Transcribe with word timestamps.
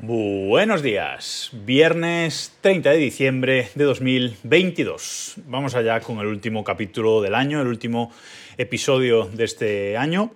Buenos 0.00 0.80
días, 0.84 1.50
viernes 1.52 2.56
30 2.60 2.90
de 2.90 2.96
diciembre 2.98 3.68
de 3.74 3.82
2022. 3.82 5.38
Vamos 5.46 5.74
allá 5.74 5.98
con 5.98 6.20
el 6.20 6.28
último 6.28 6.62
capítulo 6.62 7.20
del 7.20 7.34
año, 7.34 7.60
el 7.60 7.66
último 7.66 8.12
episodio 8.56 9.24
de 9.24 9.42
este 9.42 9.96
año. 9.96 10.30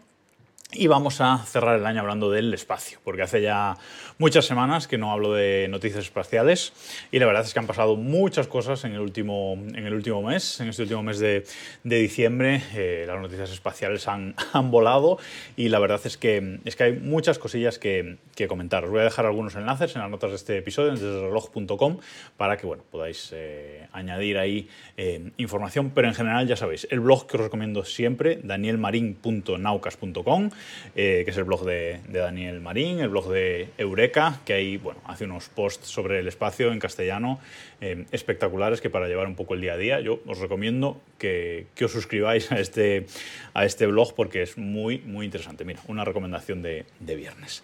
Y 0.75 0.87
vamos 0.87 1.21
a 1.21 1.37
cerrar 1.45 1.79
el 1.79 1.85
año 1.85 2.01
hablando 2.01 2.31
del 2.31 2.55
espacio, 2.55 2.99
porque 3.05 3.21
hace 3.21 3.43
ya 3.43 3.77
muchas 4.17 4.47
semanas 4.47 4.89
que 4.89 4.97
no 4.97 5.13
hablo 5.13 5.35
de 5.35 5.67
noticias 5.69 6.05
espaciales 6.05 6.73
y 7.11 7.19
la 7.19 7.27
verdad 7.27 7.45
es 7.45 7.53
que 7.53 7.59
han 7.59 7.67
pasado 7.67 7.97
muchas 7.97 8.47
cosas 8.47 8.83
en 8.85 8.93
el 8.93 9.01
último, 9.01 9.53
en 9.53 9.85
el 9.85 9.93
último 9.93 10.23
mes, 10.23 10.61
en 10.61 10.69
este 10.69 10.83
último 10.83 11.03
mes 11.03 11.19
de, 11.19 11.45
de 11.85 11.99
diciembre. 11.99 12.63
Eh, 12.75 13.05
las 13.07 13.21
noticias 13.21 13.51
espaciales 13.51 14.09
han, 14.09 14.35
han, 14.55 14.71
volado 14.71 15.19
y 15.57 15.69
la 15.69 15.79
verdad 15.79 16.01
es 16.05 16.17
que, 16.17 16.61
es 16.65 16.75
que 16.75 16.85
hay 16.85 16.95
muchas 16.95 17.39
cosillas 17.39 17.79
que, 17.79 18.17
que, 18.35 18.49
comentar. 18.49 18.85
Os 18.85 18.91
voy 18.91 19.01
a 19.01 19.05
dejar 19.05 19.27
algunos 19.27 19.55
enlaces 19.57 19.95
en 19.95 20.01
las 20.01 20.11
notas 20.11 20.31
de 20.31 20.37
este 20.37 20.57
episodio, 20.57 20.93
desde 20.93 21.21
reloj.com, 21.21 21.99
para 22.39 22.57
que 22.57 22.67
bueno, 22.67 22.83
podáis 22.91 23.29
eh, 23.35 23.89
añadir 23.93 24.39
ahí 24.39 24.71
eh, 24.97 25.33
información, 25.37 25.93
pero 25.95 26.09
en 26.09 26.15
general 26.15 26.47
ya 26.47 26.57
sabéis, 26.57 26.89
el 26.91 27.01
blog 27.01 27.27
que 27.27 27.37
os 27.37 27.43
recomiendo 27.43 27.85
siempre, 27.85 28.41
danielmarin.naucas.com 28.43 30.49
eh, 30.95 31.23
que 31.25 31.31
es 31.31 31.37
el 31.37 31.45
blog 31.45 31.65
de, 31.65 32.01
Daniel 32.09 32.61
Marín, 32.61 33.01
el 33.01 33.09
blog 33.09 33.31
de 33.31 33.69
Eureka, 33.79 34.41
que 34.45 34.53
ahí 34.53 34.77
bueno, 34.77 35.01
hace 35.07 35.25
unos 35.25 35.49
posts 35.49 35.89
sobre 35.89 36.19
el 36.19 36.29
espacio 36.29 36.73
en 36.73 36.79
castellano 36.79 37.41
eh, 37.81 38.05
espectaculares 38.13 38.81
que 38.81 38.91
para 38.91 39.09
llevar 39.09 39.27
un 39.27 39.35
poco 39.35 39.55
el 39.55 39.61
día 39.61 39.75
a 39.75 39.77
día, 39.77 40.01
yo 40.01 40.21
os 40.27 40.39
recomiendo 40.39 41.01
que, 41.19 41.67
que, 41.75 41.85
os 41.85 41.93
suscribáis 41.93 42.53
a 42.53 42.61
este, 42.61 43.07
a 43.55 43.65
este 43.65 43.87
blog 43.87 44.15
porque 44.15 44.43
es 44.43 44.59
muy, 44.59 44.99
muy 44.99 45.27
interesante. 45.27 45.65
Mira, 45.65 45.81
una 45.89 46.05
recomendación 46.05 46.63
de, 46.63 46.85
de 47.01 47.17
viernes. 47.17 47.63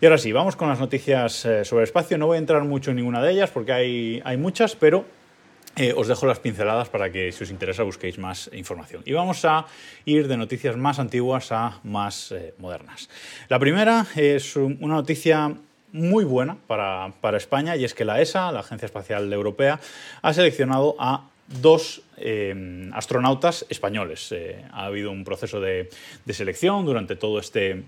Y 0.00 0.06
ahora 0.06 0.18
sí, 0.18 0.32
vamos 0.32 0.56
con 0.56 0.68
las 0.68 0.78
noticias 0.78 1.44
eh, 1.44 1.64
sobre 1.64 1.82
el 1.82 1.88
espacio. 1.88 2.18
No 2.18 2.26
voy 2.26 2.36
a 2.36 2.38
entrar 2.38 2.64
mucho 2.64 2.90
en 2.90 2.96
ninguna 2.96 3.22
de 3.22 3.32
ellas 3.32 3.50
porque 3.50 3.72
hay, 3.72 4.22
hay 4.24 4.36
muchas, 4.36 4.76
pero 4.76 5.04
eh, 5.78 5.94
os 5.96 6.08
dejo 6.08 6.26
las 6.26 6.40
pinceladas 6.40 6.88
para 6.88 7.12
que 7.12 7.30
si 7.30 7.44
os 7.44 7.50
interesa 7.50 7.84
busquéis 7.84 8.18
más 8.18 8.50
información. 8.52 9.02
Y 9.06 9.12
vamos 9.12 9.44
a 9.44 9.66
ir 10.04 10.26
de 10.26 10.36
noticias 10.36 10.76
más 10.76 10.98
antiguas 10.98 11.52
a 11.52 11.78
más 11.84 12.32
eh, 12.32 12.52
modernas. 12.58 13.08
La 13.48 13.60
primera 13.60 14.04
es 14.16 14.56
una 14.56 14.96
noticia 14.96 15.54
muy 15.92 16.24
buena 16.24 16.56
para, 16.66 17.12
para, 17.20 17.36
España 17.36 17.76
y 17.76 17.84
es 17.84 17.94
que 17.94 18.04
la 18.04 18.20
ESA, 18.20 18.50
la 18.50 18.60
Agencia 18.60 18.86
Espacial 18.86 19.32
Europea, 19.32 19.78
ha 20.20 20.34
seleccionado 20.34 20.96
a 20.98 21.28
dos 21.46 22.02
eh, 22.16 22.90
astronautas 22.92 23.64
españoles. 23.68 24.34
Ha 24.72 24.84
habido 24.86 25.12
un 25.12 25.22
proceso 25.22 25.60
de, 25.60 25.90
de 26.24 26.34
selección 26.34 26.84
durante 26.86 27.14
todo 27.14 27.38
este 27.38 27.84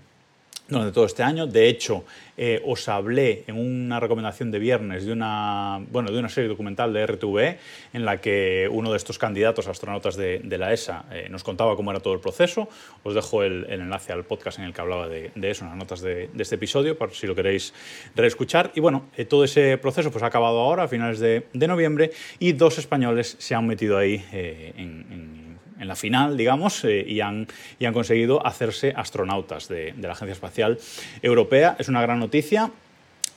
durante 0.71 0.93
todo 0.93 1.05
este 1.05 1.21
año. 1.21 1.45
De 1.45 1.67
hecho, 1.67 2.05
eh, 2.37 2.61
os 2.65 2.87
hablé 2.87 3.43
en 3.45 3.57
una 3.57 3.99
recomendación 3.99 4.51
de 4.51 4.57
viernes 4.57 5.05
de 5.05 5.11
una, 5.11 5.79
bueno, 5.91 6.11
de 6.11 6.17
una 6.17 6.29
serie 6.29 6.49
documental 6.49 6.93
de 6.93 7.05
RTVE 7.05 7.59
en 7.93 8.05
la 8.05 8.19
que 8.21 8.69
uno 8.71 8.89
de 8.91 8.97
estos 8.97 9.19
candidatos 9.19 9.67
astronautas 9.67 10.15
de, 10.15 10.39
de 10.39 10.57
la 10.57 10.73
ESA 10.73 11.05
eh, 11.11 11.27
nos 11.29 11.43
contaba 11.43 11.75
cómo 11.75 11.91
era 11.91 11.99
todo 11.99 12.13
el 12.13 12.19
proceso. 12.19 12.69
Os 13.03 13.13
dejo 13.13 13.43
el, 13.43 13.65
el 13.69 13.81
enlace 13.81 14.13
al 14.13 14.23
podcast 14.23 14.59
en 14.59 14.65
el 14.65 14.73
que 14.73 14.81
hablaba 14.81 15.07
de, 15.07 15.31
de 15.35 15.51
eso, 15.51 15.65
en 15.65 15.71
las 15.71 15.77
notas 15.77 16.01
de, 16.01 16.29
de, 16.33 16.43
este 16.43 16.55
episodio, 16.55 16.97
por 16.97 17.11
si 17.11 17.27
lo 17.27 17.35
queréis 17.35 17.73
reescuchar. 18.15 18.71
Y 18.73 18.79
bueno, 18.79 19.07
eh, 19.17 19.25
todo 19.25 19.43
ese 19.43 19.77
proceso 19.77 20.09
pues, 20.09 20.23
ha 20.23 20.27
acabado 20.27 20.59
ahora, 20.61 20.83
a 20.83 20.87
finales 20.87 21.19
de, 21.19 21.43
noviembre, 21.53 22.11
y 22.39 22.53
dos 22.53 22.77
españoles 22.77 23.35
se 23.39 23.55
han 23.55 23.67
metido 23.67 23.97
ahí 23.97 24.25
en, 24.31 25.05
en 25.11 25.50
en 25.81 25.87
la 25.87 25.95
final, 25.95 26.37
digamos, 26.37 26.85
eh, 26.85 27.03
y, 27.05 27.19
han, 27.19 27.47
y, 27.79 27.85
han, 27.85 27.93
conseguido 27.93 28.45
hacerse 28.45 28.93
astronautas 28.95 29.67
de, 29.67 29.93
de, 29.93 30.07
la 30.07 30.13
Agencia 30.13 30.33
Espacial 30.33 30.77
Europea. 31.21 31.75
Es 31.79 31.89
una 31.89 32.01
gran 32.01 32.19
noticia 32.19 32.71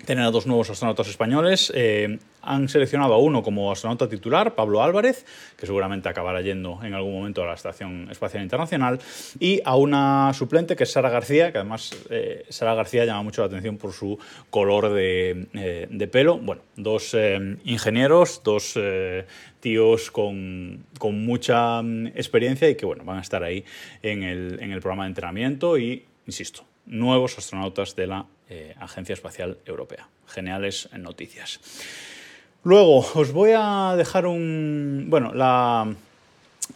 tener 0.04 0.24
a 0.24 0.30
dos 0.30 0.46
nuevos 0.46 0.70
astronautas 0.70 1.08
españoles. 1.08 1.72
Eh, 1.74 2.18
han 2.42 2.68
seleccionado 2.68 3.14
a 3.14 3.18
uno 3.18 3.42
como 3.42 3.72
astronauta 3.72 4.06
titular, 4.06 4.54
Pablo 4.54 4.82
Álvarez, 4.82 5.24
que 5.56 5.64
seguramente 5.64 6.10
acabará 6.10 6.42
yendo 6.42 6.78
en 6.82 6.92
algún 6.92 7.14
momento 7.14 7.42
a 7.42 7.46
la 7.46 7.54
Estación 7.54 8.08
Espacial 8.10 8.42
Internacional, 8.42 9.00
y 9.40 9.62
a 9.64 9.76
una 9.76 10.30
suplente 10.34 10.76
que 10.76 10.84
es 10.84 10.92
Sara 10.92 11.08
García, 11.08 11.52
que 11.52 11.58
además 11.58 11.96
eh, 12.10 12.44
Sara 12.50 12.74
García 12.74 13.06
llama 13.06 13.22
mucho 13.22 13.40
la 13.40 13.46
atención 13.46 13.78
por 13.78 13.92
su 13.92 14.18
color 14.50 14.92
de, 14.92 15.46
eh, 15.54 15.86
de 15.90 16.08
pelo. 16.08 16.36
Bueno, 16.38 16.62
dos 16.76 17.16
ingenieros, 17.64 18.42
dos 18.44 18.78
tíos 19.60 20.10
con, 20.10 20.84
con, 20.98 21.24
mucha 21.24 21.80
mm, 21.80 22.08
experiencia 22.08 22.68
y 22.68 22.74
que 22.74 22.84
bueno, 22.84 23.04
van 23.04 23.18
a 23.18 23.22
estar 23.22 23.42
ahí 23.42 23.64
en 24.02 24.22
el, 24.22 24.58
en 24.60 24.72
el 24.72 24.80
programa 24.80 25.04
de 25.04 25.08
entrenamiento 25.08 25.78
y, 25.78 26.04
insisto, 26.26 26.66
nuevos 26.86 27.38
astronautas 27.38 27.96
de 27.96 28.06
la 28.06 28.26
eh, 28.48 28.74
Agencia 28.78 29.12
Espacial 29.12 29.58
Europea. 29.66 30.08
Geniales 30.26 30.88
noticias. 30.96 31.60
Luego, 32.62 32.98
os 33.14 33.32
voy 33.32 33.52
a 33.54 33.94
dejar 33.96 34.26
un... 34.26 35.06
Bueno, 35.08 35.32
la, 35.34 35.94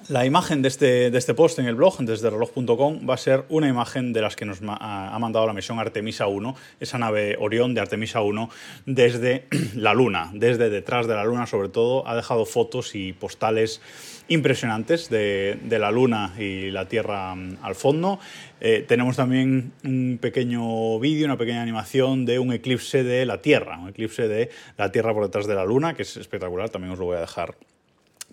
la 0.09 0.25
imagen 0.25 0.63
de 0.63 0.69
este, 0.69 1.11
de 1.11 1.19
este 1.19 1.35
post 1.35 1.59
en 1.59 1.67
el 1.67 1.75
blog, 1.75 1.99
desde 1.99 2.31
reloj.com, 2.31 3.09
va 3.09 3.15
a 3.15 3.19
ser 3.19 3.45
una 3.49 3.69
imagen 3.69 4.13
de 4.13 4.23
las 4.23 4.37
que 4.37 4.45
nos 4.45 4.61
ha 4.63 5.17
mandado 5.19 5.47
la 5.47 5.53
misión 5.53 5.79
Artemisa 5.79 6.27
1, 6.27 6.57
esa 6.81 6.99
nave 6.99 7.37
Orión 7.39 7.75
de 7.75 7.81
Artemisa 7.81 8.23
1, 8.23 8.51
desde 8.87 9.47
la 9.75 9.95
Luna, 9.95 10.31
desde 10.33 10.71
detrás 10.71 11.07
de 11.07 11.15
la 11.15 11.25
Luna 11.25 11.47
sobre 11.47 11.69
todo, 11.69 12.07
ha 12.09 12.17
dejado 12.17 12.47
fotos 12.47 12.95
y 12.95 13.13
postales 13.13 13.83
impresionantes 14.29 15.09
de, 15.09 15.59
de 15.63 15.79
la 15.79 15.91
Luna 15.91 16.35
y 16.39 16.71
la 16.71 16.87
Tierra 16.87 17.33
al 17.33 17.75
fondo. 17.75 18.19
Eh, 18.61 18.85
tenemos 18.87 19.17
también 19.17 19.73
un 19.85 20.19
pequeño 20.21 20.99
vídeo, 21.01 21.27
una 21.27 21.39
pequeña 21.39 21.63
animación 21.63 22.25
de 22.25 22.39
un 22.39 22.53
eclipse 22.53 23.05
de 23.05 23.27
la 23.27 23.41
Tierra, 23.41 23.79
un 23.79 23.89
eclipse 23.89 24.29
de 24.29 24.51
la 24.77 24.91
Tierra 24.91 25.13
por 25.13 25.25
detrás 25.25 25.47
de 25.47 25.55
la 25.55 25.65
Luna, 25.65 25.95
que 25.95 26.03
es 26.03 26.17
espectacular, 26.17 26.71
también 26.71 26.93
os 26.93 26.99
lo 26.99 27.07
voy 27.07 27.17
a 27.17 27.21
dejar 27.21 27.57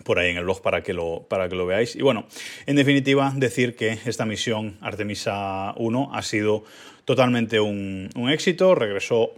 por 0.04 0.18
ahí 0.18 0.30
en 0.30 0.36
el 0.36 0.44
blog 0.44 0.62
para 0.62 0.82
que, 0.82 0.92
lo, 0.92 1.26
para 1.28 1.48
que 1.48 1.56
lo 1.56 1.66
veáis. 1.66 1.96
Y 1.96 2.02
bueno, 2.02 2.26
en 2.66 2.76
definitiva, 2.76 3.32
decir 3.34 3.76
que 3.76 3.98
esta 4.04 4.24
misión 4.24 4.76
Artemisa 4.80 5.74
1 5.76 6.10
ha 6.12 6.22
sido 6.22 6.64
totalmente 7.04 7.60
un, 7.60 8.10
un 8.14 8.30
éxito, 8.30 8.74
regresó 8.74 9.32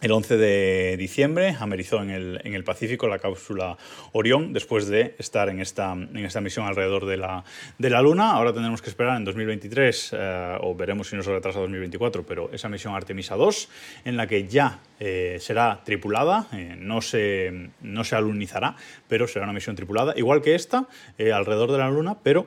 el 0.00 0.12
11 0.12 0.36
de 0.36 0.96
diciembre 0.98 1.56
amerizó 1.58 2.02
en 2.02 2.10
el, 2.10 2.40
en 2.44 2.54
el, 2.54 2.64
Pacífico 2.64 3.06
la 3.08 3.18
cápsula 3.18 3.76
Orión 4.12 4.52
después 4.52 4.88
de 4.88 5.14
estar 5.18 5.48
en 5.48 5.60
esta, 5.60 5.92
en 5.92 6.18
esta 6.18 6.40
misión 6.40 6.66
alrededor 6.66 7.06
de 7.06 7.16
la, 7.16 7.44
de 7.78 7.90
la 7.90 8.02
Luna. 8.02 8.32
Ahora 8.32 8.52
tendremos 8.52 8.82
que 8.82 8.90
esperar 8.90 9.16
en 9.16 9.24
2023 9.24 10.10
eh, 10.12 10.58
o 10.60 10.74
veremos 10.74 11.08
si 11.08 11.16
no 11.16 11.22
se 11.22 11.30
retrasa 11.30 11.60
2024, 11.60 12.24
pero 12.26 12.50
esa 12.52 12.68
misión 12.68 12.94
Artemisa 12.94 13.36
2 13.36 13.68
en 14.04 14.16
la 14.16 14.26
que 14.26 14.46
ya 14.46 14.80
eh, 15.00 15.38
será 15.40 15.82
tripulada, 15.84 16.48
eh, 16.52 16.74
no, 16.78 17.00
se, 17.00 17.70
no 17.80 18.04
se 18.04 18.16
alunizará, 18.16 18.76
pero 19.08 19.26
será 19.26 19.44
una 19.44 19.54
misión 19.54 19.76
tripulada, 19.76 20.12
igual 20.16 20.42
que 20.42 20.54
esta, 20.54 20.86
alrededor 21.18 21.70
de 21.72 21.78
la 21.78 21.88
Luna, 21.88 22.18
pero 22.22 22.46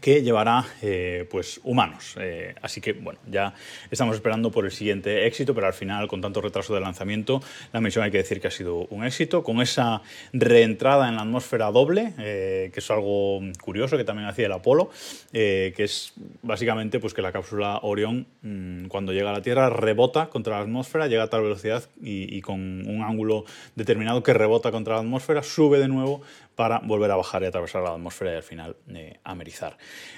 que 0.00 0.22
llevará 0.22 0.64
eh, 0.82 1.26
pues 1.30 1.60
humanos. 1.64 2.14
Eh, 2.20 2.54
así 2.62 2.80
que 2.80 2.92
bueno, 2.92 3.18
ya 3.26 3.54
estamos 3.90 4.14
esperando 4.14 4.50
por 4.50 4.64
el 4.64 4.70
siguiente 4.70 5.26
éxito, 5.26 5.54
pero 5.54 5.66
al 5.66 5.72
final, 5.72 6.08
con 6.08 6.20
tanto 6.20 6.40
retraso 6.40 6.74
de 6.74 6.80
lanzamiento, 6.80 7.42
la 7.72 7.80
misión 7.80 8.04
hay 8.04 8.10
que 8.10 8.18
decir 8.18 8.40
que 8.40 8.48
ha 8.48 8.50
sido 8.50 8.86
un 8.90 9.04
éxito, 9.04 9.42
con 9.42 9.60
esa 9.60 10.02
reentrada 10.32 11.08
en 11.08 11.16
la 11.16 11.22
atmósfera 11.22 11.70
doble, 11.70 12.14
eh, 12.18 12.70
que 12.72 12.80
es 12.80 12.90
algo 12.90 13.40
curioso 13.62 13.96
que 13.96 14.04
también 14.04 14.28
hacía 14.28 14.46
el 14.46 14.52
Apolo, 14.52 14.90
que 15.32 15.74
es 15.76 16.12
básicamente 16.42 17.00
pues, 17.00 17.14
que 17.14 17.22
la 17.22 17.32
cápsula 17.32 17.80
Orión, 17.82 18.26
mmm, 18.42 18.86
cuando 18.86 19.12
llega 19.12 19.30
a 19.30 19.32
la 19.32 19.42
Tierra, 19.42 19.70
rebota 19.70 20.28
contra 20.28 20.56
la 20.56 20.62
atmósfera, 20.62 21.06
llega 21.06 21.24
a 21.24 21.28
tal 21.28 21.42
velocidad 21.42 21.84
y, 22.02 22.36
y 22.36 22.40
con 22.40 22.60
un 22.86 23.02
ángulo 23.02 23.44
determinado 23.74 24.22
que 24.22 24.34
rebota 24.34 24.70
contra 24.70 24.94
la 24.94 25.00
atmósfera, 25.00 25.42
sube 25.42 25.78
de 25.78 25.88
nuevo 25.88 26.22
para 26.60 26.80
volver 26.80 27.10
a 27.10 27.16
bajar 27.16 27.42
y 27.42 27.46
atravesar 27.46 27.82
la 27.82 27.92
atmósfera 27.92 28.32
y 28.32 28.36
al 28.36 28.42
final 28.42 28.76
eh, 28.90 29.18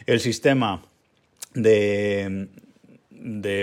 El 0.06 0.20
sistema 0.20 0.82
de, 1.54 2.48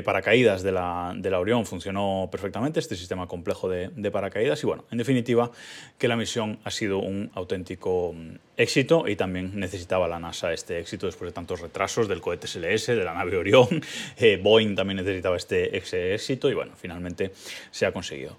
paracaídas 0.04 0.64
de 0.64 0.72
la, 0.72 1.14
de 1.16 1.34
Orión 1.34 1.66
funcionó 1.66 2.30
perfectamente, 2.32 2.80
este 2.80 2.96
sistema 2.96 3.28
complejo 3.28 3.70
de, 3.70 3.90
de, 3.90 4.12
paracaídas, 4.12 4.64
y 4.64 4.68
bueno, 4.68 4.86
en 4.92 4.98
definitiva, 4.98 5.52
que 5.98 6.08
la 6.08 6.16
misión 6.16 6.60
ha 6.64 6.72
sido 6.72 7.00
un 7.00 7.32
auténtico 7.34 8.16
éxito 8.58 9.08
y 9.08 9.16
también 9.16 9.60
necesitaba 9.60 10.08
la 10.08 10.20
NASA 10.20 10.54
este 10.54 10.80
éxito 10.80 11.06
después 11.06 11.30
de 11.30 11.34
tantos 11.34 11.62
retrasos 11.62 12.08
del 12.08 12.22
cohete 12.22 12.48
SLS, 12.48 12.88
de 12.88 13.04
la 13.04 13.14
nave 13.14 13.38
Orión, 13.38 13.68
eh, 14.18 14.40
Boeing 14.42 14.76
también 14.76 14.98
necesitaba 14.98 15.38
este 15.38 15.76
éxito 15.78 16.50
y 16.50 16.54
bueno, 16.54 16.74
finalmente 16.76 17.32
se 17.72 17.86
ha 17.86 17.92
conseguido. 17.92 18.38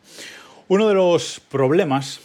Uno 0.68 0.86
de 0.88 0.94
los 0.94 1.40
problemas 1.40 2.20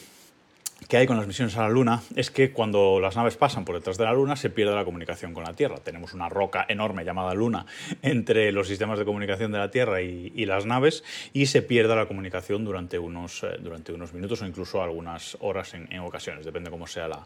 que 0.87 0.97
hay 0.97 1.07
con 1.07 1.17
las 1.17 1.27
misiones 1.27 1.57
a 1.57 1.61
la 1.61 1.69
Luna 1.69 2.01
es 2.15 2.29
que 2.29 2.51
cuando 2.51 2.99
las 2.99 3.15
naves 3.15 3.37
pasan 3.37 3.65
por 3.65 3.75
detrás 3.75 3.97
de 3.97 4.05
la 4.05 4.13
Luna 4.13 4.35
se 4.35 4.49
pierde 4.49 4.75
la 4.75 4.85
comunicación 4.85 5.33
con 5.33 5.43
la 5.43 5.53
Tierra. 5.53 5.77
Tenemos 5.77 6.13
una 6.13 6.29
roca 6.29 6.65
enorme 6.67 7.03
llamada 7.03 7.33
Luna 7.33 7.65
entre 8.01 8.51
los 8.51 8.67
sistemas 8.67 8.99
de 8.99 9.05
comunicación 9.05 9.51
de 9.51 9.57
la 9.57 9.71
Tierra 9.71 10.01
y, 10.01 10.45
las 10.45 10.67
naves 10.67 11.03
y 11.33 11.47
se 11.47 11.63
pierde 11.63 11.95
la 11.95 12.05
comunicación 12.05 12.65
durante 12.65 12.99
unos, 12.99 13.43
eh, 13.43 13.57
durante 13.59 13.91
unos 13.91 14.13
minutos 14.13 14.43
o 14.43 14.45
incluso 14.45 14.83
algunas 14.83 15.35
horas 15.39 15.73
en, 15.73 15.99
ocasiones, 15.99 16.45
depende 16.45 16.69
cómo 16.69 16.85
sea 16.85 17.07
la, 17.07 17.25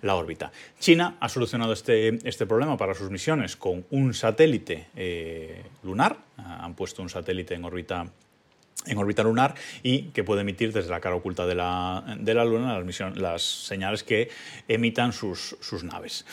la, 0.00 0.14
órbita. 0.14 0.50
China 0.78 1.16
ha 1.20 1.28
solucionado 1.28 1.74
este, 1.74 2.18
este 2.26 2.46
problema 2.46 2.78
para 2.78 2.94
sus 2.94 3.10
misiones 3.10 3.56
con 3.56 3.84
un 3.90 4.14
satélite 4.14 4.86
eh, 4.96 5.62
lunar. 5.82 6.16
Han 6.38 6.74
puesto 6.74 7.02
un 7.02 7.10
satélite 7.10 7.54
en 7.54 7.64
órbita 7.66 8.06
en 8.84 8.98
órbita 8.98 9.22
lunar 9.22 9.54
y 9.82 10.10
que 10.10 10.22
puede 10.22 10.42
emitir 10.42 10.72
desde 10.72 10.90
la 10.90 11.00
cara 11.00 11.16
oculta 11.16 11.46
de 11.46 11.54
la, 11.54 12.16
de 12.18 12.34
la 12.34 12.44
Luna 12.44 12.78
las, 13.14 13.42
señales 13.42 14.04
que 14.04 14.28
emitan 14.68 15.12
sus, 15.12 15.56
sus 15.60 15.82
naves. 15.82 16.24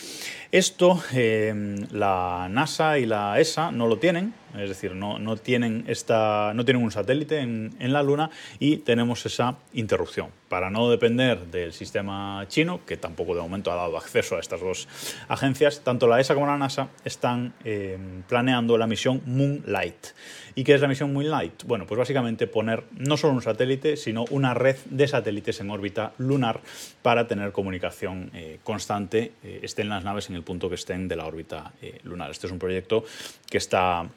Esto 0.51 1.01
eh, 1.13 1.75
la 1.91 2.47
NASA 2.49 2.99
y 2.99 3.05
la 3.05 3.39
ESA 3.39 3.71
no 3.71 3.87
lo 3.87 3.97
tienen, 3.97 4.33
es 4.57 4.69
decir, 4.69 4.95
no, 4.95 5.19
no, 5.19 5.37
tienen, 5.37 5.83
esta, 5.87 6.53
no 6.53 6.65
tienen 6.65 6.83
un 6.83 6.91
satélite 6.91 7.39
en, 7.39 7.73
la 7.79 8.03
Luna 8.03 8.29
y 8.59 8.77
tenemos 8.77 9.25
esa 9.25 9.57
interrupción. 9.73 10.29
Para 10.49 10.69
no 10.69 10.89
depender 10.89 11.47
del 11.47 11.73
sistema 11.73 12.45
chino, 12.47 12.81
que 12.85 12.97
tampoco 12.97 13.33
de 13.35 13.41
momento 13.41 13.71
ha 13.71 13.75
dado 13.75 13.97
acceso 13.97 14.35
a 14.35 14.39
estas 14.39 14.61
dos 14.61 14.87
agencias, 15.27 15.81
tanto 15.83 16.07
la 16.07 16.19
ESA 16.19 16.35
como 16.35 16.47
la 16.47 16.57
NASA 16.57 16.89
están 17.03 17.53
eh, 17.63 17.97
planeando 18.27 18.77
la 18.77 18.87
misión 18.87 19.21
Moonlight. 19.25 20.07
¿Y 20.55 20.63
qué 20.63 20.75
es 20.75 20.81
la 20.81 20.87
misión 20.87 21.11
Moonlight? 21.13 21.63
Bueno, 21.63 21.87
pues 21.87 21.97
básicamente 21.97 22.45
poner 22.45 22.83
no 22.91 23.17
solo 23.17 23.33
un 23.33 23.41
satélite, 23.41 23.97
sino 23.97 24.25
una 24.29 24.53
red 24.53 24.77
de 24.85 25.07
satélites 25.07 25.59
en 25.59 25.71
órbita 25.71 26.13
lunar 26.17 26.61
para 27.01 27.27
tener 27.27 27.51
comunicación 27.51 28.29
eh, 28.33 28.59
constante, 28.63 29.33
eh, 29.43 29.61
estén 29.63 29.89
las 29.89 30.03
naves 30.03 30.29
en 30.29 30.35
el 30.35 30.43
punto 30.43 30.69
que 30.69 30.75
estén 30.75 31.07
de 31.07 31.15
la 31.15 31.25
órbita 31.25 31.73
eh, 31.81 31.99
lunar. 32.03 32.29
Este 32.29 32.47
es 32.47 32.53
un 32.53 32.59
proyecto 32.59 33.03
que 33.49 33.57
está 33.57 34.07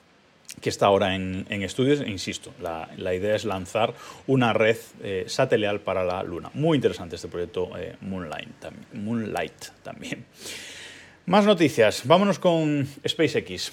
que 0.61 0.71
está 0.71 0.87
ahora 0.87 1.15
en, 1.15 1.47
en 1.49 1.63
estudios, 1.63 2.01
insisto, 2.07 2.53
la, 2.61 3.15
idea 3.15 3.37
es 3.37 3.45
lanzar 3.45 3.95
una 4.27 4.53
red 4.53 4.77
eh, 5.03 5.25
satelital 5.27 5.81
para 5.81 6.05
la 6.05 6.23
Luna. 6.23 6.51
Muy 6.55 6.77
interesante 6.77 7.17
este 7.17 7.29
proyecto 7.29 7.77
eh, 7.79 7.97
Moonlight, 8.01 8.49
también, 8.59 8.87
Moonlight 9.05 9.67
también. 9.83 10.25
Más 11.27 11.45
noticias, 11.45 12.03
vámonos 12.05 12.39
con 12.39 12.87
SpaceX. 13.07 13.73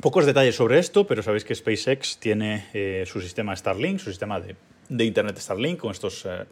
Pocos 0.00 0.26
detalles 0.26 0.56
sobre 0.56 0.78
esto, 0.78 1.06
pero 1.06 1.22
sabéis 1.22 1.44
que 1.44 1.54
SpaceX 1.54 2.18
tiene 2.18 2.66
eh, 2.74 3.04
su 3.06 3.20
sistema 3.20 3.54
Starlink, 3.56 4.00
su 4.00 4.10
sistema 4.10 4.40
de, 4.40 4.56
Internet 5.04 5.38
Starlink, 5.38 5.78
con 5.78 5.92
estos 5.92 6.26
eh, 6.26 6.44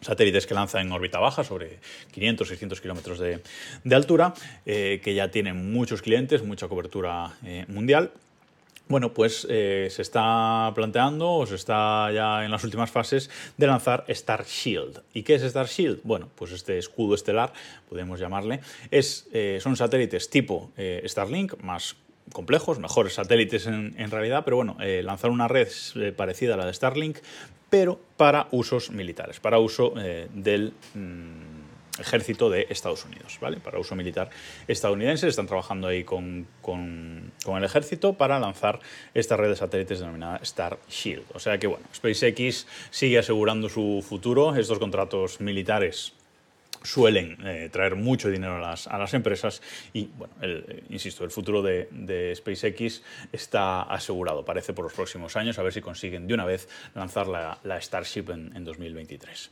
satélites 0.00 0.46
que 0.46 0.54
lanza 0.54 0.80
en 0.80 0.90
órbita 0.90 1.18
baja, 1.18 1.44
sobre 1.44 1.80
500, 2.12 2.48
600 2.48 2.80
kilómetros 2.80 3.18
de, 3.18 3.40
de, 3.84 3.94
altura, 3.94 4.32
que 4.64 5.14
ya 5.14 5.30
tienen 5.30 5.72
muchos 5.72 6.00
clientes, 6.00 6.42
mucha 6.42 6.68
cobertura 6.68 7.34
mundial. 7.68 8.12
Bueno, 8.90 9.14
pues 9.14 9.46
eh, 9.48 9.86
se 9.88 10.02
está 10.02 10.72
planteando 10.74 11.30
o 11.30 11.46
se 11.46 11.54
está 11.54 12.10
ya 12.10 12.44
en 12.44 12.50
las 12.50 12.64
últimas 12.64 12.90
fases 12.90 13.30
de 13.56 13.68
lanzar 13.68 14.04
Star 14.08 14.44
Shield. 14.44 15.02
¿Y 15.14 15.22
qué 15.22 15.36
es 15.36 15.44
Star 15.44 15.68
Shield? 15.68 16.00
Bueno, 16.02 16.28
pues 16.34 16.50
este 16.50 16.76
escudo 16.76 17.14
estelar, 17.14 17.52
podemos 17.88 18.18
llamarle, 18.18 18.58
es, 18.90 19.28
eh, 19.32 19.60
son 19.62 19.76
satélites 19.76 20.28
tipo 20.28 20.72
eh, 20.76 21.04
Starlink, 21.06 21.62
más 21.62 21.94
complejos, 22.32 22.80
mejores 22.80 23.14
satélites 23.14 23.68
en, 23.68 24.10
realidad, 24.10 24.42
pero 24.44 24.56
bueno, 24.56 24.76
eh, 24.80 25.04
lanzar 25.04 25.30
una 25.30 25.46
red 25.46 25.68
parecida 26.16 26.54
a 26.54 26.56
la 26.56 26.66
de 26.66 26.74
Starlink, 26.74 27.18
pero 27.70 28.00
para 28.16 28.48
usos 28.50 28.90
militares, 28.90 29.38
para 29.38 29.60
uso 29.60 29.94
del... 30.34 30.72
Mmm, 30.94 31.39
ejército 32.00 32.50
de 32.50 32.66
Estados 32.70 33.04
Unidos, 33.04 33.38
¿vale? 33.40 33.58
Para 33.58 33.78
uso 33.78 33.94
militar 33.94 34.30
estadounidense. 34.66 35.28
Están 35.28 35.46
trabajando 35.46 35.88
ahí 35.88 36.04
con, 36.04 36.46
con, 36.62 37.32
el 37.46 37.64
ejército 37.64 38.14
para 38.14 38.38
lanzar 38.38 38.80
esta 39.14 39.36
red 39.36 39.50
de 39.50 39.56
satélites 39.56 40.00
denominada 40.00 40.38
Star 40.42 40.78
Shield. 40.88 41.24
O 41.34 41.38
sea 41.38 41.58
que, 41.58 41.66
bueno, 41.66 41.84
SpaceX 41.94 42.66
sigue 42.90 43.18
asegurando 43.18 43.68
su 43.68 44.04
futuro. 44.06 44.54
Estos 44.56 44.78
contratos 44.78 45.40
militares 45.40 46.14
suelen 46.82 47.36
eh, 47.44 47.68
traer 47.70 47.96
mucho 47.96 48.30
dinero 48.30 48.56
a 48.56 48.60
las, 48.60 48.86
a 48.86 48.98
las 48.98 49.12
empresas 49.14 49.60
y, 49.92 50.06
bueno, 50.16 50.34
el, 50.40 50.64
eh, 50.68 50.82
insisto, 50.90 51.24
el 51.24 51.30
futuro 51.30 51.62
de, 51.62 51.88
de, 51.90 52.34
SpaceX 52.34 53.02
está 53.32 53.82
asegurado, 53.82 54.44
parece, 54.44 54.72
por 54.72 54.84
los 54.84 54.94
próximos 54.94 55.36
años, 55.36 55.58
a 55.58 55.62
ver 55.62 55.72
si 55.72 55.80
consiguen 55.80 56.26
de 56.26 56.34
una 56.34 56.44
vez 56.44 56.68
lanzar 56.94 57.26
la, 57.26 57.58
la 57.64 57.80
Starship 57.80 58.30
en, 58.30 58.56
en 58.56 58.64
2023. 58.64 59.50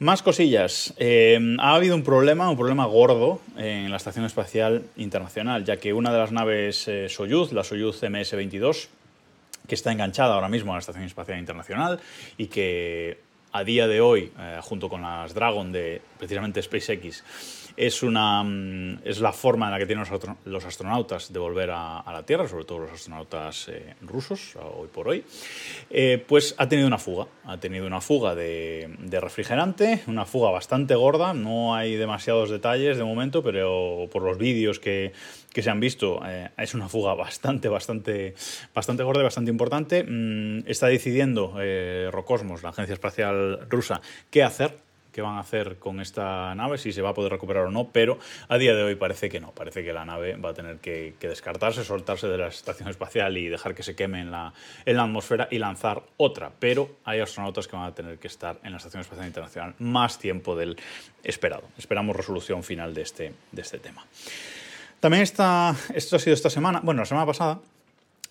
Más 0.00 0.22
cosillas. 0.22 0.92
Eh, 0.96 1.56
ha 1.60 1.74
habido 1.76 1.94
un 1.94 2.02
problema, 2.02 2.50
un 2.50 2.56
problema 2.56 2.84
gordo 2.84 3.40
en 3.56 3.92
la 3.92 3.96
Estación 3.96 4.24
Espacial 4.24 4.84
Internacional, 4.96 5.64
ya 5.64 5.76
que 5.76 5.92
una 5.92 6.12
de 6.12 6.18
las 6.18 6.32
naves 6.32 6.88
eh, 6.88 7.08
Soyuz, 7.08 7.52
la 7.52 7.62
Soyuz 7.62 8.02
MS-22, 8.02 8.88
que 9.68 9.74
está 9.76 9.92
enganchada 9.92 10.34
ahora 10.34 10.48
mismo 10.48 10.72
a 10.72 10.74
la 10.74 10.80
Estación 10.80 11.04
Espacial 11.04 11.38
Internacional 11.38 12.00
y 12.36 12.48
que 12.48 13.18
a 13.52 13.62
día 13.62 13.86
de 13.86 14.00
hoy, 14.00 14.32
eh, 14.36 14.58
junto 14.62 14.88
con 14.88 15.02
las 15.02 15.32
Dragon 15.32 15.70
de 15.70 16.02
precisamente 16.18 16.60
SpaceX, 16.60 17.22
es, 17.76 18.02
una, 18.02 18.42
mm, 18.42 19.00
es 19.04 19.20
la 19.20 19.32
forma 19.32 19.66
en 19.66 19.72
la 19.72 19.78
que 19.78 19.86
tienen 19.86 20.04
los 20.44 20.64
astronautas 20.64 21.32
de 21.32 21.38
volver 21.38 21.70
a, 21.72 22.02
la 22.06 22.22
Tierra, 22.24 22.46
sobre 22.48 22.64
todo 22.64 22.80
los 22.80 22.92
astronautas 22.92 23.68
eh, 23.68 23.94
rusos, 24.02 24.56
hoy 24.56 24.88
por 24.88 25.08
hoy, 25.08 25.24
eh, 25.90 26.24
pues 26.26 26.54
ha 26.58 26.68
tenido 26.68 26.86
una 26.86 26.98
fuga. 26.98 27.26
Ha 27.44 27.58
tenido 27.58 27.86
una 27.86 28.00
fuga 28.00 28.34
de, 28.34 28.88
refrigerante, 29.20 30.02
una 30.06 30.24
fuga 30.24 30.50
bastante 30.50 30.94
gorda, 30.94 31.34
no 31.34 31.74
hay 31.74 31.96
demasiados 31.96 32.50
detalles 32.50 32.96
de 32.96 33.04
momento, 33.04 33.42
pero 33.42 34.08
por 34.10 34.22
los 34.22 34.38
vídeos 34.38 34.78
que, 34.78 35.12
que 35.52 35.62
se 35.62 35.70
han 35.70 35.80
visto, 35.80 36.20
eh, 36.26 36.50
es 36.56 36.74
una 36.74 36.88
fuga 36.88 37.14
bastante, 37.14 37.68
bastante, 37.68 38.34
bastante 38.74 39.02
gorda 39.02 39.20
y 39.20 39.24
bastante 39.24 39.50
importante. 39.50 40.04
Mm, 40.04 40.64
está 40.66 40.86
decidiendo 40.86 41.54
Rocosmos, 42.10 42.62
la 42.62 42.70
agencia 42.70 42.94
espacial 42.94 43.66
rusa, 43.68 44.00
qué 44.30 44.42
hacer 44.42 44.84
qué 45.14 45.22
van 45.22 45.36
a 45.36 45.40
hacer 45.40 45.78
con 45.78 46.00
esta 46.00 46.54
nave, 46.56 46.76
si 46.76 46.92
se 46.92 47.00
va 47.00 47.10
a 47.10 47.14
poder 47.14 47.30
recuperar 47.30 47.66
o 47.66 47.70
no, 47.70 47.88
pero 47.90 48.18
a 48.48 48.58
día 48.58 48.74
de 48.74 48.82
hoy 48.82 48.96
parece 48.96 49.28
que 49.28 49.38
no, 49.38 49.52
parece 49.52 49.84
que 49.84 49.92
la 49.92 50.04
nave 50.04 50.36
va 50.36 50.50
a 50.50 50.54
tener 50.54 50.78
que, 50.78 51.14
descartarse, 51.20 51.84
soltarse 51.84 52.26
de 52.26 52.36
la 52.36 52.48
estación 52.48 52.88
espacial 52.88 53.38
y 53.38 53.48
dejar 53.48 53.74
que 53.74 53.84
se 53.84 53.94
queme 53.94 54.20
en 54.20 54.32
la, 54.32 54.52
en 54.84 54.96
la 54.96 55.04
atmósfera 55.04 55.46
y 55.50 55.58
lanzar 55.58 56.02
otra, 56.16 56.50
pero 56.58 56.96
hay 57.04 57.20
astronautas 57.20 57.68
que 57.68 57.76
van 57.76 57.86
a 57.86 57.94
tener 57.94 58.18
que 58.18 58.26
estar 58.26 58.58
en 58.64 58.72
la 58.72 58.78
Estación 58.78 59.02
Espacial 59.02 59.26
Internacional 59.26 59.74
más 59.78 60.18
tiempo 60.18 60.56
del 60.56 60.76
esperado. 61.22 61.68
Esperamos 61.78 62.16
resolución 62.16 62.64
final 62.64 62.92
de 62.92 63.02
este, 63.02 63.32
de 63.52 63.62
este 63.62 63.78
tema. 63.78 64.04
También 64.98 65.22
está, 65.22 65.76
esto 65.94 66.16
ha 66.16 66.18
sido 66.18 66.34
esta 66.34 66.50
semana, 66.50 66.80
bueno, 66.82 67.02
la 67.02 67.06
semana 67.06 67.26
pasada, 67.26 67.60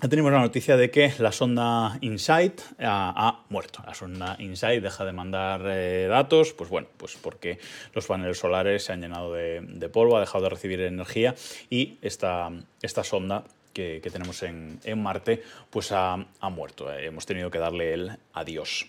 tenemos 0.10 0.32
la 0.32 0.40
noticia 0.40 0.76
de 0.78 0.92
que 0.92 1.14
la 1.20 1.32
sonda 1.32 1.98
InSight 2.02 2.62
ha, 2.80 3.14
ha, 3.16 3.46
muerto. 3.50 3.82
La 3.86 3.94
sonda 3.94 4.36
InSight 4.40 4.82
deja 4.82 5.06
de 5.06 5.14
mandar 5.14 5.62
eh, 5.66 6.08
datos, 6.10 6.54
pues 6.54 6.70
bueno, 6.70 6.88
pues 6.98 7.18
porque 7.22 7.60
los 7.94 8.06
paneles 8.08 8.38
solares 8.38 8.84
se 8.84 8.94
han 8.94 9.02
llenado 9.02 9.34
de, 9.34 9.90
polvo, 9.92 10.18
ha 10.18 10.20
dejado 10.20 10.46
de 10.46 10.50
recibir 10.50 10.82
energía 10.82 11.36
y 11.70 11.98
esta, 12.02 12.50
esta 12.82 13.04
sonda 13.04 13.44
que, 13.74 14.02
tenemos 14.12 14.44
en, 14.44 14.80
Marte 14.98 15.42
pues 15.70 15.92
ha, 15.92 16.14
ha 16.14 16.50
muerto. 16.50 16.92
Eh, 16.92 17.06
hemos 17.06 17.26
tenido 17.26 17.50
que 17.50 17.60
darle 17.60 17.94
el 17.94 18.12
adiós. 18.34 18.88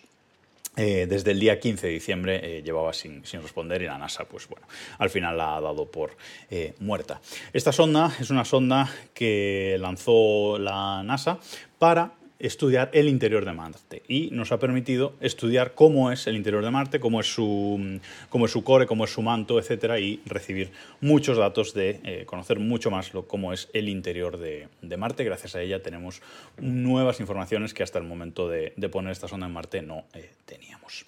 Eh, 0.77 1.07
desde 1.09 1.31
el 1.31 1.39
día 1.39 1.61
15 1.61 1.87
de 1.87 1.93
diciembre 1.93 2.41
eh, 2.59 2.63
llevaba 2.63 2.93
sin, 2.93 3.23
responder 3.23 3.83
y 3.83 3.87
la 3.87 3.97
NASA, 3.97 4.25
pues 4.25 4.49
bueno, 4.49 4.67
al 4.99 5.09
final 5.09 5.37
la 5.37 5.57
ha 5.57 5.61
dado 5.61 5.87
por 5.87 6.17
eh, 6.51 6.75
muerta. 6.81 7.21
Esta 7.53 7.71
sonda 7.71 8.13
es 8.19 8.31
una 8.31 8.45
sonda 8.45 8.91
que 9.13 9.77
lanzó 9.79 10.59
la 10.59 11.03
NASA 11.05 11.39
para 11.79 12.15
estudiar 12.39 12.91
el 12.93 13.09
interior 13.09 13.45
de 13.45 13.53
Marte 13.53 14.03
y 14.09 14.31
nos 14.33 14.53
ha 14.53 14.59
permitido 14.59 15.15
estudiar 15.21 15.75
cómo 15.75 16.11
es 16.11 16.27
el 16.27 16.37
interior 16.37 16.65
de 16.65 16.71
Marte, 16.71 17.01
cómo 17.01 17.21
es 17.21 17.33
su, 17.33 18.01
cómo 18.29 18.47
es 18.47 18.53
su 18.53 18.65
core, 18.65 18.87
cómo 18.87 19.05
es 19.05 19.13
su 19.13 19.23
manto, 19.23 19.59
etcétera, 19.59 20.01
y 20.01 20.21
recibir 20.27 20.73
muchos 21.01 21.39
datos 21.39 21.75
de 21.75 22.01
eh, 22.05 22.25
conocer 22.27 22.59
mucho 22.59 22.91
más 22.91 23.13
cómo 23.27 23.53
es 23.53 23.69
el 23.73 23.89
interior 23.89 24.39
de, 24.39 24.69
Marte. 24.97 25.25
Gracias 25.25 25.55
a 25.55 25.63
ella 25.63 25.83
tenemos 25.83 26.23
nuevas 26.59 27.21
informaciones 27.21 27.75
que 27.75 27.83
hasta 27.83 27.99
el 27.99 28.05
momento 28.05 28.49
de, 28.49 28.73
poner 28.91 29.13
esta 29.13 29.29
sonda 29.29 29.47
en 29.47 29.53
Marte 29.53 29.83
no 29.83 30.05
eh, 30.15 30.33
teníamos. 30.45 31.07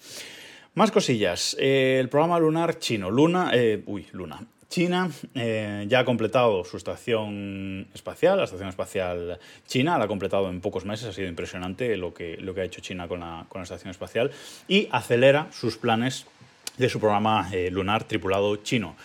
Más 0.73 0.91
cosillas. 0.91 1.55
Eh, 1.59 1.97
el 1.99 2.09
programa 2.09 2.39
lunar 2.39 2.79
chino. 2.79 3.09
Luna. 3.09 3.51
Uy, 3.85 4.05
Luna. 4.11 4.45
China 4.69 5.09
eh, 5.33 5.85
ya 5.87 5.99
ha 5.99 6.05
completado 6.05 6.63
su 6.65 6.77
estación 6.77 7.87
espacial, 7.93 8.37
la 8.37 8.43
estación 8.43 8.69
espacial 8.69 9.39
china, 9.65 9.97
la 9.97 10.05
ha 10.05 10.07
completado 10.07 10.49
en 10.49 10.59
pocos 10.59 10.83
meses, 10.83 11.07
ha 11.07 11.13
sido 11.13 11.29
impresionante 11.29 11.95
lo 11.95 12.13
que, 12.13 12.37
lo 12.37 12.53
que 12.53 12.61
ha 12.61 12.63
hecho 12.65 12.81
China 12.81 13.07
con 13.07 13.21
la, 13.21 13.45
con 13.47 13.61
la 13.61 13.63
estación 13.63 13.91
espacial 13.91 14.31
y 14.67 14.89
acelera 14.91 15.47
sus 15.51 15.77
planes 15.77 16.25
de 16.77 16.89
su 16.89 16.99
programa 16.99 17.49
eh, 17.53 17.71
lunar 17.71 18.03
tripulado 18.03 18.57
chino. 18.57 18.95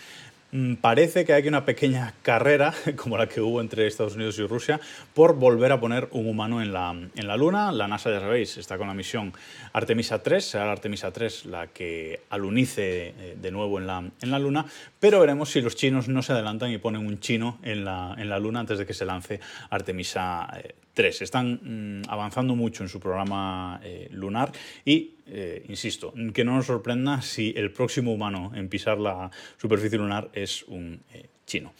Mm, 0.55 0.75
parece 0.75 1.25
que 1.25 1.33
hay 1.33 1.49
una 1.49 1.65
pequeña 1.65 2.13
carrera, 2.21 2.75
como 2.97 3.17
la 3.17 3.27
que 3.27 3.41
hubo 3.41 3.63
entre 3.63 3.87
Estados 3.87 4.17
Unidos 4.17 4.39
y 4.39 4.47
Rusia, 4.47 4.79
por 5.15 5.35
volver 5.35 5.73
a 5.73 5.81
poner 5.81 6.09
un 6.13 6.29
humano 6.29 6.61
en 6.61 6.75
la, 6.75 6.91
en 6.91 7.27
la 7.27 7.39
Luna. 7.39 7.73
La 7.73 7.89
NASA, 7.89 8.11
ya 8.11 8.21
sabéis, 8.21 8.59
está 8.59 8.77
con 8.77 8.87
la 8.87 8.93
misión 8.93 9.33
Artemisa 9.73 10.23
3, 10.23 10.45
será 10.45 10.67
la 10.67 10.73
Artemisa 10.73 11.11
3 11.11 11.47
la 11.47 11.69
que 11.69 12.21
alunice 12.29 13.15
eh, 13.19 13.37
de 13.41 13.51
nuevo 13.51 13.79
en 13.79 13.87
la, 13.87 14.05
en 14.21 14.31
la 14.31 14.39
Luna, 14.39 14.67
pero 15.01 15.21
veremos 15.21 15.49
si 15.49 15.63
los 15.63 15.75
chinos 15.75 16.09
no 16.09 16.21
se 16.21 16.33
adelantan 16.35 16.71
y 16.71 16.77
ponen 16.77 17.07
un 17.07 17.19
chino 17.19 17.59
en 17.63 17.87
la, 17.87 18.15
en 18.19 18.29
la 18.29 18.39
Luna 18.39 18.61
antes 18.61 18.79
de 18.79 18.85
que 18.85 18.93
se 18.93 19.07
lance 19.07 19.41
Artemisa 19.71 20.49
3. 20.93 21.21
Eh, 21.21 21.25
Están 21.25 21.61
mmm, 21.63 22.03
avanzando 22.09 22.55
mucho 22.55 22.83
en 22.83 22.91
su 22.91 23.01
programa 23.01 23.81
eh, 23.83 24.09
lunar 24.13 24.53
y 24.85 25.13
eh, 25.35 25.65
insisto, 25.69 26.12
que 26.35 26.45
no 26.45 26.57
nos 26.57 26.67
sorprenda 26.67 27.23
si 27.23 27.55
el 27.57 27.73
próximo 27.73 28.12
humano 28.12 28.53
en 28.55 28.69
pisar 28.69 28.99
la 28.99 29.31
superficie 29.57 29.97
lunar 29.97 30.29
es 30.35 30.62
un 30.65 31.01
eh, 31.15 31.27
chino. 31.47 31.73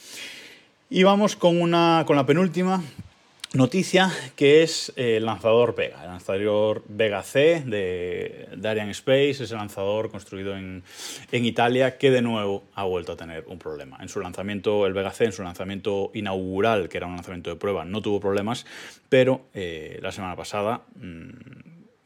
Y 0.89 1.03
vamos 1.03 1.37
con, 1.37 1.61
una, 1.61 2.05
con 2.07 2.17
la 2.17 2.25
penúltima 2.25 2.83
noticia 3.53 4.11
que 4.37 4.63
es 4.63 4.91
el 4.97 5.27
lanzador 5.27 5.75
Vega, 5.75 6.03
el 6.03 6.09
lanzador 6.09 6.83
Vega 6.89 7.23
C 7.23 7.63
de, 7.67 8.49
Ariane 8.65 8.93
Space, 8.93 9.45
ese 9.45 9.55
lanzador 9.55 10.11
construido 10.11 10.57
en, 10.57 10.83
Italia 11.31 11.99
que 11.99 12.11
de 12.11 12.23
nuevo 12.23 12.65
ha 12.75 12.85
vuelto 12.85 13.13
a 13.13 13.17
tener 13.17 13.45
un 13.49 13.59
problema. 13.59 13.99
En 14.01 14.09
su 14.09 14.21
lanzamiento, 14.21 14.87
el 14.87 14.95
Vega 14.95 15.11
C, 15.11 15.27
en 15.27 15.33
su 15.33 15.43
lanzamiento 15.43 16.11
inaugural, 16.15 16.89
que 16.89 16.97
era 16.97 17.07
un 17.07 17.17
lanzamiento 17.17 17.51
de 17.51 17.57
prueba, 17.57 17.85
no 17.85 18.01
tuvo 18.01 18.19
problemas, 18.19 18.65
pero 19.11 19.43
eh, 19.53 19.99
la 20.01 20.11
semana 20.11 20.37
pasada... 20.37 20.81
Mm, 20.97 21.62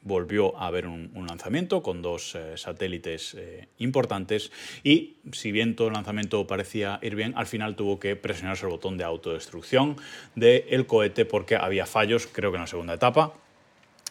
volvió 0.07 0.57
a 0.57 0.69
haber 0.69 0.87
un, 0.87 1.27
lanzamiento 1.27 1.83
con 1.83 2.01
dos 2.01 2.35
eh, 2.35 2.57
satélites 2.57 3.35
eh, 3.35 3.69
importantes. 3.79 4.53
Y 4.85 5.17
si 5.33 5.53
bien 5.53 5.75
todo 5.75 5.89
el 5.89 5.95
lanzamiento 5.95 6.47
parecía 6.47 6.99
ir 7.03 7.17
bien, 7.17 7.35
al 7.37 7.47
final 7.47 7.75
tuvo 7.75 7.99
que 7.99 8.15
presionarse 8.17 8.65
el 8.65 8.71
botón 8.71 8.97
de 8.97 9.05
autodestrucción 9.05 9.97
del 10.35 10.87
cohete 10.87 11.25
porque 11.25 11.57
había 11.57 11.87
fallos, 11.87 12.27
creo 12.27 12.53
que 12.53 12.57
en 12.57 12.63
la 12.63 12.69
segunda 12.69 12.95
etapa, 12.95 13.35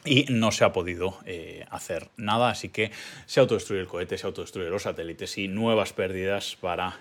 y 0.04 0.26
no 0.30 0.52
se 0.52 0.66
ha 0.66 0.74
podido 0.74 1.18
eh, 1.26 1.66
hacer 1.72 2.10
nada, 2.18 2.50
así 2.50 2.70
que 2.70 2.92
se 3.26 3.40
autodestruye 3.40 3.82
el 3.82 3.88
cohete, 3.88 4.18
se 4.18 4.28
autodestruye 4.28 4.70
los 4.70 4.84
satélites 4.84 5.38
y 5.38 5.48
nuevas 5.48 5.94
pérdidas 5.94 6.58
para 6.60 7.00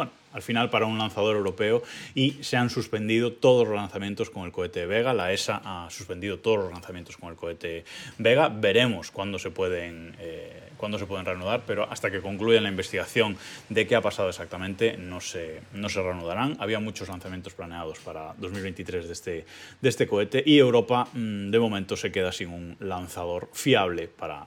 bueno, 0.00 0.12
al 0.32 0.40
final 0.40 0.70
para 0.70 0.86
un 0.86 0.96
lanzador 0.96 1.36
europeo 1.36 1.82
y 2.14 2.42
se 2.42 2.56
han 2.56 2.70
suspendido 2.70 3.34
todos 3.34 3.68
los 3.68 3.76
lanzamientos 3.76 4.30
con 4.30 4.46
el 4.46 4.50
cohete 4.50 4.86
Vega. 4.86 5.12
La 5.12 5.30
ESA 5.30 5.60
ha 5.62 5.90
suspendido 5.90 6.38
todos 6.38 6.56
los 6.56 6.72
lanzamientos 6.72 7.18
con 7.18 7.28
el 7.28 7.36
cohete 7.36 7.84
Vega. 8.16 8.48
Veremos 8.48 9.10
cuándo 9.10 9.38
se 9.38 9.50
pueden, 9.50 10.16
eh, 10.18 10.70
cuándo 10.78 10.98
se 10.98 11.04
pueden 11.04 11.26
reanudar, 11.26 11.64
pero 11.66 11.86
hasta 11.92 12.10
que 12.10 12.22
concluya 12.22 12.62
la 12.62 12.70
investigación 12.70 13.36
de 13.68 13.86
qué 13.86 13.94
ha 13.94 14.00
pasado 14.00 14.30
exactamente 14.30 14.96
no 14.96 15.20
se, 15.20 15.60
no 15.74 15.90
se 15.90 16.00
reanudarán. 16.00 16.56
Había 16.60 16.80
muchos 16.80 17.10
lanzamientos 17.10 17.52
planeados 17.52 17.98
para 17.98 18.32
2023 18.38 19.06
de 19.06 19.12
este, 19.12 19.44
de 19.82 19.88
este 19.90 20.06
cohete 20.06 20.42
y 20.46 20.56
Europa 20.56 21.08
mm, 21.12 21.50
de 21.50 21.58
momento 21.58 21.94
se 21.98 22.10
queda 22.10 22.32
sin 22.32 22.48
un 22.48 22.76
lanzador 22.80 23.50
fiable 23.52 24.08
para, 24.08 24.46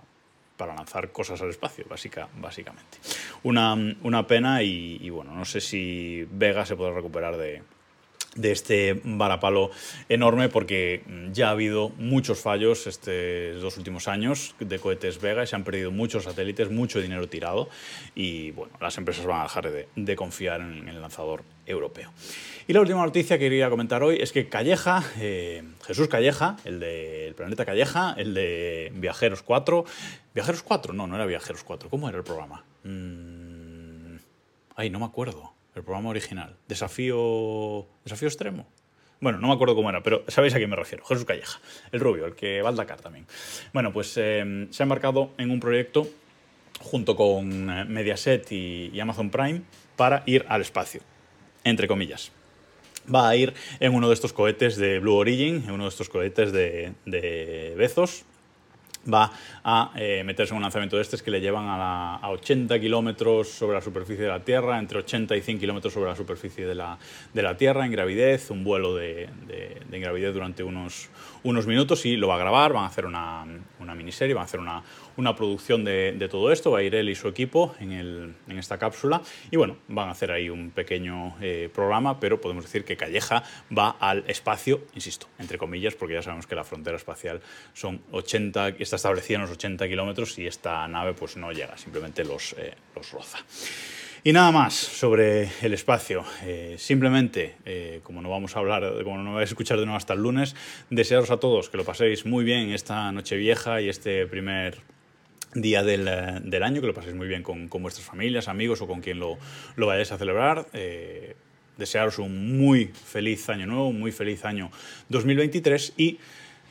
para 0.57 0.75
lanzar 0.75 1.11
cosas 1.11 1.41
al 1.41 1.49
espacio, 1.49 1.85
básica, 1.89 2.27
básicamente. 2.37 2.99
Una, 3.43 3.73
una 4.01 4.27
pena 4.27 4.61
y, 4.63 5.09
bueno, 5.09 5.33
no 5.33 5.45
sé 5.45 5.61
si 5.61 6.27
Vega 6.31 6.65
se 6.65 6.75
puede 6.75 6.93
recuperar 6.93 7.37
de, 7.37 7.63
de 8.35 8.51
este 8.51 9.01
varapalo 9.03 9.71
enorme 10.09 10.49
porque 10.49 11.03
ya 11.31 11.47
ha 11.47 11.51
habido 11.51 11.89
muchos 11.97 12.39
fallos 12.39 12.87
estos 12.87 13.61
dos 13.61 13.77
últimos 13.77 14.07
años 14.07 14.55
de 14.59 14.79
cohetes 14.79 15.21
Vega 15.21 15.43
y 15.43 15.47
se 15.47 15.55
han 15.55 15.63
perdido 15.63 15.91
muchos 15.91 16.23
satélites, 16.23 16.71
mucho 16.71 16.99
dinero 17.01 17.27
tirado 17.27 17.69
y 18.15 18.51
bueno, 18.51 18.73
las 18.79 18.97
empresas 18.97 19.25
van 19.25 19.41
a 19.41 19.43
dejar 19.43 19.71
de, 19.95 20.15
confiar 20.15 20.61
en 20.61 20.87
el 20.87 21.01
lanzador 21.01 21.43
europeo. 21.65 22.11
Y 22.67 22.73
la 22.73 22.81
última 22.81 23.03
noticia 23.03 23.37
que 23.37 23.45
quería 23.45 23.69
comentar 23.69 24.03
hoy 24.03 24.17
es 24.19 24.31
que 24.31 24.47
Calleja, 24.47 25.03
eh, 25.19 25.63
Jesús 25.85 26.07
Calleja, 26.07 26.57
el 26.63 26.79
del 26.79 27.35
planeta 27.35 27.65
Calleja, 27.65 28.15
el 28.17 28.33
de 28.33 28.91
Viajeros 28.95 29.43
4, 29.43 29.85
Viajeros 30.33 30.63
4, 30.63 30.93
no, 30.93 31.07
no 31.07 31.15
era 31.15 31.25
Viajeros 31.25 31.63
4, 31.63 31.89
¿cómo 31.89 32.07
era 32.09 32.17
el 32.17 32.23
programa? 32.23 32.63
Mm, 32.83 34.17
ay, 34.75 34.89
no 34.89 34.99
me 34.99 35.05
acuerdo 35.05 35.52
el 35.75 35.83
programa 35.83 36.09
original. 36.09 36.55
Desafío. 36.67 37.85
Desafío 38.03 38.27
extremo. 38.27 38.67
Bueno, 39.19 39.39
no 39.39 39.47
me 39.47 39.53
acuerdo 39.53 39.75
cómo 39.75 39.89
era, 39.89 40.03
pero 40.03 40.23
sabéis 40.27 40.53
a 40.53 40.57
quién 40.57 40.69
me 40.69 40.75
refiero. 40.75 41.05
Jesús 41.05 41.23
Calleja, 41.23 41.59
el 41.93 42.01
rubio, 42.01 42.25
el 42.25 42.35
que 42.35 42.61
va 42.61 42.69
al 42.69 42.75
Dakar 42.75 42.99
también. 42.99 43.25
Bueno, 43.71 43.93
pues 43.93 44.13
eh, 44.17 44.67
se 44.69 44.83
ha 44.83 44.85
embarcado 44.85 45.31
en 45.37 45.49
un 45.49 45.61
proyecto 45.61 46.07
junto 46.81 47.15
con 47.15 47.69
eh, 47.69 47.85
Mediaset 47.85 48.51
y, 48.51 48.99
Amazon 48.99 49.29
Prime 49.29 49.61
para 49.95 50.23
ir 50.25 50.45
al 50.49 50.61
espacio, 50.61 51.01
entre 51.63 51.87
comillas. 51.87 52.33
Va 53.13 53.29
a 53.29 53.35
ir 53.37 53.53
en 53.79 53.93
uno 53.93 54.09
de 54.09 54.13
estos 54.13 54.33
cohetes 54.33 54.75
de 54.75 54.99
Blue 54.99 55.15
Origin, 55.15 55.63
en 55.65 55.71
uno 55.71 55.83
de 55.83 55.89
estos 55.89 56.09
cohetes 56.09 56.51
de 56.51 57.73
Bezos, 57.77 58.25
va 59.11 59.31
a 59.63 59.91
eh, 59.95 60.23
meterse 60.23 60.53
en 60.53 60.57
un 60.57 60.63
lanzamiento 60.63 60.95
de 60.95 61.01
estos 61.01 61.21
que 61.21 61.31
le 61.31 61.41
llevan 61.41 61.65
a, 61.67 62.19
80 62.23 62.79
kilómetros 62.79 63.49
sobre 63.49 63.75
la 63.75 63.81
superficie 63.81 64.23
de 64.23 64.29
la 64.29 64.43
Tierra, 64.43 64.79
entre 64.79 64.99
80 64.99 65.35
y 65.35 65.41
100 65.41 65.59
kilómetros 65.59 65.93
sobre 65.93 66.09
la 66.09 66.15
superficie 66.15 66.65
de 66.65 66.75
la, 66.75 66.97
de 67.33 67.41
la, 67.41 67.57
Tierra 67.57 67.85
en 67.85 67.91
gravidez, 67.91 68.49
un 68.49 68.63
vuelo 68.63 68.95
de, 68.95 69.29
de, 69.89 69.99
gravidez 69.99 70.33
durante 70.33 70.63
unos, 70.63 71.09
unos 71.43 71.67
minutos 71.67 72.05
y 72.05 72.17
lo 72.17 72.27
va 72.27 72.35
a 72.35 72.39
grabar, 72.39 72.73
van 72.73 72.83
a 72.83 72.87
hacer 72.87 73.05
una, 73.05 73.45
una 73.79 73.95
miniserie, 73.95 74.33
van 74.33 74.41
a 74.41 74.45
hacer 74.45 74.59
una, 74.59 74.83
una 75.17 75.35
producción 75.35 75.83
de, 75.83 76.27
todo 76.29 76.51
esto, 76.51 76.71
va 76.71 76.79
a 76.79 76.83
ir 76.83 76.95
él 76.95 77.09
y 77.09 77.15
su 77.15 77.27
equipo 77.27 77.75
en, 77.79 78.35
esta 78.57 78.77
cápsula 78.77 79.21
y 79.51 79.57
bueno, 79.57 79.77
van 79.87 80.09
a 80.09 80.11
hacer 80.11 80.31
ahí 80.31 80.49
un 80.49 80.71
pequeño 80.71 81.35
eh, 81.41 81.69
programa, 81.73 82.19
pero 82.19 82.39
podemos 82.39 82.63
decir 82.63 82.85
que 82.85 82.95
Calleja 82.95 83.43
va 83.75 83.91
al 83.99 84.23
espacio, 84.27 84.81
insisto, 84.95 85.27
entre 85.39 85.57
comillas, 85.57 85.95
porque 85.95 86.15
ya 86.15 86.21
sabemos 86.21 86.47
que 86.47 86.55
la 86.55 86.63
frontera 86.63 86.97
espacial 86.97 87.41
son 87.73 88.01
80, 88.11 88.69
está 88.79 88.95
establecida 88.95 89.35
en 89.35 89.41
los 89.41 89.51
80 89.51 89.87
kilómetros 89.87 90.37
y 90.39 90.47
esta 90.47 90.87
nave 90.87 91.13
pues 91.13 91.37
no 91.37 91.51
llega, 91.51 91.77
simplemente 91.77 92.23
los, 92.23 92.53
eh, 92.53 92.73
roza. 93.11 93.39
Y 94.25 94.31
nada 94.31 94.53
más 94.53 94.73
sobre 94.73 95.49
el 95.61 95.73
espacio. 95.73 96.23
Eh, 96.43 96.75
simplemente, 96.77 97.57
como 98.03 98.21
no 98.21 98.29
vamos 98.29 98.55
a 98.55 98.59
hablar, 98.59 99.03
como 99.03 99.17
no 99.17 99.33
vais 99.33 99.49
a 99.49 99.51
escuchar 99.51 99.77
de 99.77 99.85
nuevo 99.85 99.97
hasta 99.97 100.13
el 100.13 100.21
lunes, 100.21 100.55
desearos 100.89 101.29
a 101.29 101.37
todos 101.37 101.69
que 101.69 101.75
lo 101.75 101.83
paséis 101.83 102.25
muy 102.25 102.45
bien 102.45 102.69
esta 102.71 103.11
noche 103.11 103.35
vieja 103.35 103.81
y 103.81 103.89
este 103.89 104.25
primer 104.25 104.77
día 105.55 105.83
del, 105.83 106.05
del 106.43 106.63
año, 106.63 106.81
que 106.81 106.87
lo 106.87 106.93
paséis 106.93 107.15
muy 107.15 107.27
bien 107.27 107.43
con, 107.43 107.67
con, 107.67 107.81
vuestras 107.81 108.05
familias, 108.05 108.47
amigos 108.47 108.81
o 108.81 108.87
con 108.87 109.01
quien 109.01 109.19
lo, 109.19 109.37
lo 109.75 109.87
vayáis 109.87 110.11
a 110.11 110.17
celebrar. 110.17 110.67
Eh, 110.73 111.35
desearos 111.77 112.19
un 112.19 112.57
muy 112.57 112.85
feliz 112.85 113.49
año 113.49 113.65
nuevo, 113.65 113.87
un 113.87 113.99
muy 113.99 114.11
feliz 114.11 114.45
año 114.45 114.71
2023 115.09 115.93
y 115.97 116.19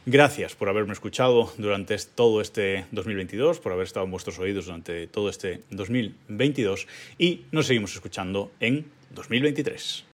Gracias 0.05 0.57
por 0.57 0.69
haberme 0.69 0.95
escuchado 0.95 1.53
durante 1.59 1.97
todo 1.97 2.41
este 2.41 2.87
2022, 2.91 3.61
por 3.61 3.71
haber 3.71 3.87
estado 3.87 4.05
en 4.05 4.11
vuestros 4.11 4.37
oídos 4.41 4.65
durante 4.65 5.07
todo 5.07 5.29
este 5.29 5.61
2022 5.71 6.89
y 7.19 7.43
nos 7.53 7.69
seguimos 7.69 7.95
escuchando 7.95 8.51
en 8.59 8.85
2023. 9.15 10.05